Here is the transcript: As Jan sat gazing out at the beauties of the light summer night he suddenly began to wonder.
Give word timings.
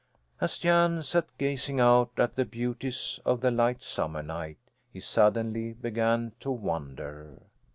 As 0.39 0.57
Jan 0.57 1.03
sat 1.03 1.27
gazing 1.37 1.79
out 1.79 2.13
at 2.17 2.33
the 2.33 2.43
beauties 2.43 3.19
of 3.23 3.41
the 3.41 3.51
light 3.51 3.83
summer 3.83 4.23
night 4.23 4.57
he 4.89 4.99
suddenly 4.99 5.73
began 5.73 6.31
to 6.39 6.49
wonder. 6.49 7.39